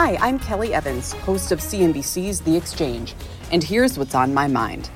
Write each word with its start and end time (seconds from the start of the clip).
Hi, 0.00 0.16
I'm 0.20 0.38
Kelly 0.38 0.72
Evans, 0.72 1.10
host 1.12 1.50
of 1.50 1.58
CNBC's 1.58 2.42
The 2.42 2.56
Exchange, 2.56 3.16
and 3.50 3.64
here's 3.64 3.98
what's 3.98 4.14
on 4.14 4.32
my 4.32 4.46
mind. 4.46 4.88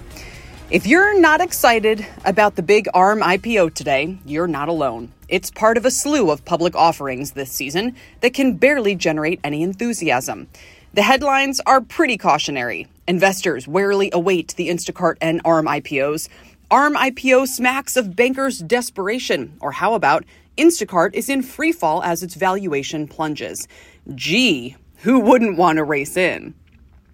If 0.70 0.86
you're 0.86 1.20
not 1.20 1.40
excited 1.40 2.06
about 2.24 2.54
the 2.54 2.62
big 2.62 2.86
ARM 2.94 3.20
IPO 3.20 3.74
today, 3.74 4.16
you're 4.24 4.46
not 4.46 4.68
alone. 4.68 5.12
It's 5.28 5.50
part 5.50 5.76
of 5.76 5.84
a 5.84 5.90
slew 5.90 6.30
of 6.30 6.44
public 6.44 6.76
offerings 6.76 7.32
this 7.32 7.50
season 7.50 7.96
that 8.20 8.32
can 8.32 8.58
barely 8.58 8.94
generate 8.94 9.40
any 9.42 9.64
enthusiasm. 9.64 10.46
The 10.94 11.02
headlines 11.02 11.60
are 11.66 11.80
pretty 11.80 12.16
cautionary. 12.16 12.86
Investors 13.08 13.66
warily 13.66 14.08
await 14.12 14.54
the 14.54 14.68
Instacart 14.68 15.16
and 15.20 15.40
ARM 15.44 15.66
IPOs. 15.66 16.28
ARM 16.70 16.94
IPO 16.94 17.48
smacks 17.48 17.96
of 17.96 18.14
bankers' 18.14 18.60
desperation. 18.60 19.56
Or 19.60 19.72
how 19.72 19.94
about 19.94 20.24
Instacart 20.56 21.14
is 21.14 21.28
in 21.28 21.42
free 21.42 21.72
fall 21.72 22.04
as 22.04 22.22
its 22.22 22.36
valuation 22.36 23.08
plunges? 23.08 23.66
Gee, 24.14 24.76
who 25.02 25.18
wouldn't 25.18 25.58
want 25.58 25.78
to 25.78 25.84
race 25.84 26.16
in? 26.16 26.54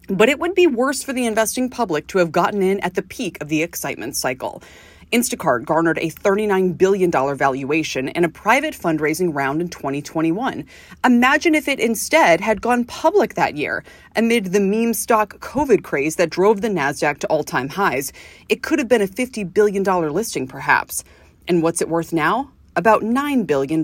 But 0.09 0.29
it 0.29 0.39
would 0.39 0.55
be 0.55 0.67
worse 0.67 1.03
for 1.03 1.15
the 1.15 1.25
investing 1.25 1.71
public 1.71 2.07
to 2.09 2.19
have 2.19 2.31
gotten 2.31 2.63
in 2.63 2.81
at 2.81 2.95
the 2.95 3.03
peak 3.03 3.41
of 3.41 3.49
the 3.49 3.63
excitement 3.63 4.15
cycle. 4.15 4.63
Instacart 5.11 5.65
garnered 5.65 5.97
a 5.97 6.11
$39 6.11 6.77
billion 6.77 7.11
valuation 7.11 8.09
in 8.09 8.25
a 8.25 8.29
private 8.29 8.75
fundraising 8.75 9.35
round 9.35 9.63
in 9.63 9.71
2021. 9.71 10.67
Imagine 11.03 11.55
if 11.55 11.67
it 11.67 11.81
instead 11.81 12.43
had 12.43 12.61
gone 12.61 12.85
public 12.85 13.33
that 13.35 13.57
year 13.57 13.83
amid 14.17 14.53
the 14.53 14.61
meme 14.61 14.93
stock 14.93 15.39
COVID 15.39 15.83
craze 15.83 16.17
that 16.17 16.29
drove 16.29 16.61
the 16.61 16.69
NASDAQ 16.69 17.19
to 17.21 17.27
all 17.29 17.43
time 17.43 17.71
highs. 17.71 18.13
It 18.51 18.63
could 18.63 18.79
have 18.79 18.89
been 18.89 19.01
a 19.01 19.07
$50 19.07 19.51
billion 19.55 19.83
listing, 19.83 20.47
perhaps. 20.47 21.05
And 21.49 21.63
what's 21.63 21.81
it 21.81 21.89
worth 21.89 22.13
now? 22.13 22.51
About 22.77 23.01
$9 23.01 23.47
billion. 23.47 23.83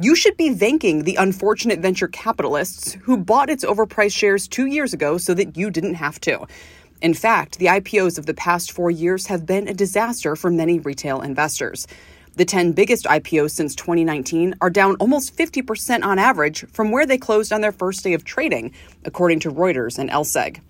You 0.00 0.14
should 0.14 0.36
be 0.36 0.54
thanking 0.54 1.02
the 1.02 1.16
unfortunate 1.16 1.80
venture 1.80 2.06
capitalists 2.06 2.92
who 3.02 3.16
bought 3.16 3.50
its 3.50 3.64
overpriced 3.64 4.16
shares 4.16 4.46
two 4.46 4.66
years 4.66 4.92
ago 4.92 5.18
so 5.18 5.34
that 5.34 5.56
you 5.56 5.72
didn't 5.72 5.94
have 5.94 6.20
to. 6.20 6.46
In 7.02 7.14
fact, 7.14 7.58
the 7.58 7.66
IPOs 7.66 8.16
of 8.16 8.24
the 8.24 8.34
past 8.34 8.70
four 8.70 8.92
years 8.92 9.26
have 9.26 9.44
been 9.44 9.66
a 9.66 9.74
disaster 9.74 10.36
for 10.36 10.50
many 10.50 10.78
retail 10.78 11.20
investors. 11.20 11.88
The 12.36 12.44
10 12.44 12.74
biggest 12.74 13.06
IPOs 13.06 13.50
since 13.50 13.74
2019 13.74 14.54
are 14.60 14.70
down 14.70 14.94
almost 15.00 15.36
50% 15.36 16.04
on 16.04 16.20
average 16.20 16.64
from 16.68 16.92
where 16.92 17.04
they 17.04 17.18
closed 17.18 17.52
on 17.52 17.60
their 17.60 17.72
first 17.72 18.04
day 18.04 18.14
of 18.14 18.22
trading, 18.22 18.72
according 19.04 19.40
to 19.40 19.50
Reuters 19.50 19.98
and 19.98 20.10
LSEG. 20.10 20.60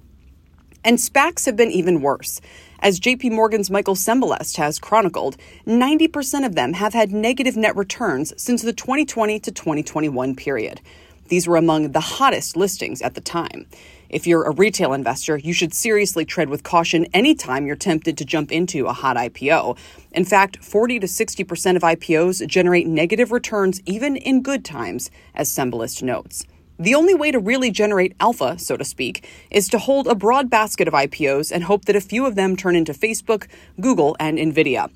And 0.89 0.97
SPACs 0.97 1.44
have 1.44 1.55
been 1.55 1.70
even 1.70 2.00
worse. 2.00 2.41
As 2.78 2.98
JP 2.98 3.33
Morgan's 3.33 3.69
Michael 3.69 3.94
Cembalest 3.94 4.56
has 4.56 4.78
chronicled, 4.78 5.36
90% 5.67 6.47
of 6.47 6.55
them 6.55 6.72
have 6.72 6.94
had 6.94 7.12
negative 7.12 7.58
net 7.58 7.77
returns 7.77 8.33
since 8.39 8.62
the 8.62 8.72
2020 8.72 9.39
to 9.39 9.53
2021 9.53 10.34
period. 10.34 10.81
These 11.27 11.47
were 11.47 11.59
among 11.59 11.92
the 11.92 12.00
hottest 12.00 12.56
listings 12.56 13.03
at 13.03 13.14
the 13.14 13.20
time. 13.20 13.66
If 14.09 14.27
you're 14.27 14.44
a 14.44 14.50
retail 14.50 14.94
investor, 14.94 15.36
you 15.36 15.53
should 15.53 15.75
seriously 15.75 16.25
tread 16.25 16.48
with 16.48 16.62
caution 16.62 17.05
anytime 17.12 17.66
you're 17.66 17.77
tempted 17.77 18.16
to 18.16 18.25
jump 18.25 18.50
into 18.50 18.86
a 18.86 18.94
hot 18.94 19.19
IPO. 19.19 19.77
In 20.12 20.25
fact, 20.25 20.65
40 20.65 21.00
to 21.00 21.06
60% 21.06 21.77
of 21.77 21.82
IPOs 21.82 22.47
generate 22.47 22.87
negative 22.87 23.31
returns 23.31 23.82
even 23.84 24.16
in 24.16 24.43
good 24.43 24.65
times, 24.65 25.10
as 25.34 25.50
Cembalest 25.50 26.03
notes. 26.03 26.47
The 26.81 26.94
only 26.94 27.12
way 27.12 27.33
to 27.33 27.41
really 27.41 27.72
generate 27.72 28.15
alpha, 28.21 28.56
so 28.56 28.77
to 28.77 28.84
speak, 28.84 29.28
is 29.50 29.66
to 29.71 29.81
hold 29.81 30.06
a 30.06 30.15
broad 30.15 30.49
basket 30.49 30.87
of 30.87 30.94
IPOs 30.94 31.50
and 31.50 31.65
hope 31.65 31.87
that 31.87 31.97
a 31.97 32.00
few 32.00 32.25
of 32.25 32.37
them 32.37 32.55
turn 32.55 32.77
into 32.77 32.93
Facebook, 32.93 33.49
Google, 33.81 34.15
and 34.21 34.39
Nvidia. 34.39 34.89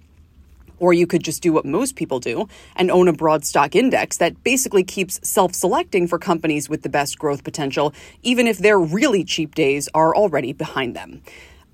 Or 0.78 0.92
you 0.92 1.08
could 1.08 1.24
just 1.24 1.42
do 1.42 1.52
what 1.52 1.64
most 1.64 1.96
people 1.96 2.20
do 2.20 2.48
and 2.76 2.88
own 2.88 3.08
a 3.08 3.12
broad 3.12 3.44
stock 3.44 3.74
index 3.74 4.18
that 4.18 4.44
basically 4.44 4.84
keeps 4.84 5.18
self 5.28 5.54
selecting 5.56 6.06
for 6.06 6.20
companies 6.20 6.68
with 6.68 6.82
the 6.82 6.88
best 6.88 7.18
growth 7.18 7.42
potential, 7.42 7.92
even 8.22 8.46
if 8.46 8.58
their 8.58 8.78
really 8.78 9.24
cheap 9.24 9.56
days 9.56 9.88
are 9.92 10.14
already 10.14 10.52
behind 10.52 10.94
them. 10.94 11.20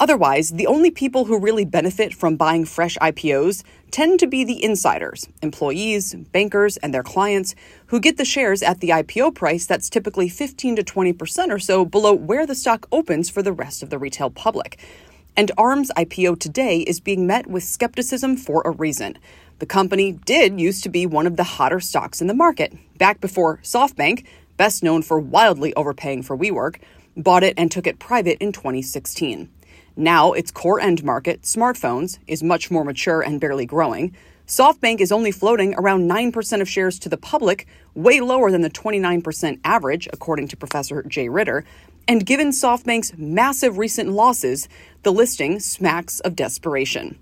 Otherwise, 0.00 0.50
the 0.50 0.66
only 0.66 0.92
people 0.92 1.24
who 1.24 1.40
really 1.40 1.64
benefit 1.64 2.14
from 2.14 2.36
buying 2.36 2.64
fresh 2.64 2.96
IPOs 2.98 3.64
tend 3.90 4.20
to 4.20 4.28
be 4.28 4.44
the 4.44 4.62
insiders, 4.62 5.28
employees, 5.42 6.14
bankers, 6.14 6.76
and 6.76 6.94
their 6.94 7.02
clients 7.02 7.56
who 7.86 7.98
get 7.98 8.16
the 8.16 8.24
shares 8.24 8.62
at 8.62 8.78
the 8.78 8.90
IPO 8.90 9.34
price 9.34 9.66
that's 9.66 9.90
typically 9.90 10.28
15 10.28 10.76
to 10.76 10.84
20% 10.84 11.50
or 11.50 11.58
so 11.58 11.84
below 11.84 12.12
where 12.12 12.46
the 12.46 12.54
stock 12.54 12.86
opens 12.92 13.28
for 13.28 13.42
the 13.42 13.52
rest 13.52 13.82
of 13.82 13.90
the 13.90 13.98
retail 13.98 14.30
public. 14.30 14.78
And 15.36 15.50
ARM's 15.58 15.90
IPO 15.96 16.38
today 16.38 16.80
is 16.80 17.00
being 17.00 17.26
met 17.26 17.48
with 17.48 17.64
skepticism 17.64 18.36
for 18.36 18.62
a 18.64 18.70
reason. 18.70 19.18
The 19.58 19.66
company 19.66 20.12
did 20.12 20.60
used 20.60 20.84
to 20.84 20.88
be 20.88 21.06
one 21.06 21.26
of 21.26 21.36
the 21.36 21.44
hotter 21.44 21.80
stocks 21.80 22.20
in 22.20 22.28
the 22.28 22.34
market, 22.34 22.72
back 22.98 23.20
before 23.20 23.58
SoftBank, 23.64 24.24
best 24.56 24.84
known 24.84 25.02
for 25.02 25.18
wildly 25.18 25.74
overpaying 25.74 26.22
for 26.22 26.38
WeWork, 26.38 26.76
bought 27.16 27.42
it 27.42 27.54
and 27.56 27.70
took 27.70 27.86
it 27.86 27.98
private 27.98 28.38
in 28.38 28.52
2016. 28.52 29.48
Now, 30.00 30.32
its 30.32 30.52
core 30.52 30.78
end 30.78 31.02
market, 31.02 31.42
smartphones, 31.42 32.20
is 32.28 32.40
much 32.40 32.70
more 32.70 32.84
mature 32.84 33.20
and 33.20 33.40
barely 33.40 33.66
growing. 33.66 34.14
SoftBank 34.46 35.00
is 35.00 35.10
only 35.10 35.32
floating 35.32 35.74
around 35.74 36.08
9% 36.08 36.60
of 36.60 36.68
shares 36.68 37.00
to 37.00 37.08
the 37.08 37.16
public, 37.16 37.66
way 37.96 38.20
lower 38.20 38.52
than 38.52 38.62
the 38.62 38.70
29% 38.70 39.58
average, 39.64 40.08
according 40.12 40.46
to 40.48 40.56
Professor 40.56 41.02
Jay 41.02 41.28
Ritter. 41.28 41.64
And 42.06 42.24
given 42.24 42.50
SoftBank's 42.50 43.18
massive 43.18 43.76
recent 43.76 44.10
losses, 44.10 44.68
the 45.02 45.12
listing 45.12 45.58
smacks 45.58 46.20
of 46.20 46.36
desperation. 46.36 47.18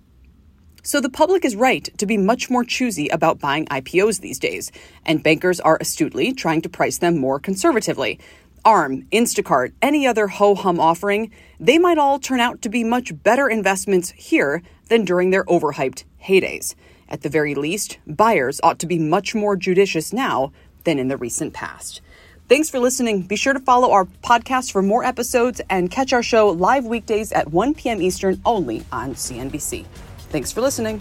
So 0.83 1.01
the 1.01 1.09
public 1.09 1.47
is 1.47 1.57
right 1.57 1.89
to 1.97 2.05
be 2.05 2.19
much 2.19 2.51
more 2.51 2.63
choosy 2.63 3.09
about 3.09 3.41
buying 3.41 3.65
IPOs 3.67 4.21
these 4.21 4.39
days, 4.39 4.71
and 5.07 5.23
bankers 5.23 5.61
are 5.61 5.79
astutely 5.81 6.35
trying 6.35 6.61
to 6.61 6.69
price 6.69 6.99
them 6.99 7.17
more 7.17 7.41
conservatively. 7.41 8.21
ARM, 8.67 9.03
Instacart, 9.13 9.73
any 9.81 10.09
other 10.09 10.27
ho 10.27 10.57
hum 10.57 10.81
offering, 10.81 11.31
they 11.61 11.79
might 11.79 11.99
all 11.99 12.19
turn 12.19 12.41
out 12.41 12.61
to 12.63 12.69
be 12.69 12.83
much 12.83 13.13
better 13.23 13.49
investments 13.49 14.11
here 14.11 14.61
than 14.89 15.05
during 15.05 15.31
their 15.31 15.45
overhyped 15.45 16.03
heydays. 16.25 16.75
At 17.09 17.23
the 17.23 17.29
very 17.29 17.55
least, 17.55 17.99
buyers 18.09 18.61
ought 18.65 18.81
to 18.81 18.87
be 18.89 18.99
much 18.99 19.37
more 19.37 19.55
judicious 19.55 20.13
now 20.13 20.53
than 20.83 20.99
in 20.99 21.07
the 21.07 21.17
recent 21.17 21.55
past. 21.55 22.01
Thanks 22.49 22.69
for 22.69 22.81
listening. 22.81 23.23
Be 23.23 23.37
sure 23.37 23.53
to 23.53 23.61
follow 23.61 23.93
our 23.93 24.05
podcast 24.05 24.73
for 24.73 24.83
more 24.83 25.05
episodes 25.05 25.61
and 25.71 25.89
catch 25.89 26.13
our 26.13 26.23
show 26.23 26.49
live 26.49 26.87
weekdays 26.87 27.31
at 27.31 27.53
1 27.53 27.75
p.m. 27.75 28.03
Eastern 28.03 28.41
only 28.45 28.85
on 28.91 29.15
CNBC. 29.15 29.87
Thanks 30.31 30.51
for 30.51 30.61
listening. 30.61 31.01